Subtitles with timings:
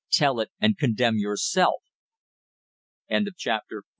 [0.11, 1.83] "Tell it, and condemn yourself."
[3.37, 3.87] CHAPTER XV.